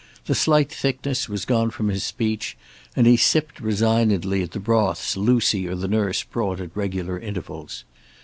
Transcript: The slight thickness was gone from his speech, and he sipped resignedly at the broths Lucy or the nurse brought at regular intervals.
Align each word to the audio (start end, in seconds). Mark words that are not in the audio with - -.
The 0.25 0.33
slight 0.33 0.71
thickness 0.71 1.29
was 1.29 1.45
gone 1.45 1.69
from 1.69 1.89
his 1.89 2.03
speech, 2.03 2.57
and 2.95 3.05
he 3.05 3.17
sipped 3.17 3.59
resignedly 3.59 4.41
at 4.41 4.49
the 4.49 4.59
broths 4.59 5.15
Lucy 5.15 5.67
or 5.67 5.75
the 5.75 5.87
nurse 5.87 6.23
brought 6.23 6.59
at 6.59 6.75
regular 6.75 7.19
intervals. 7.19 7.83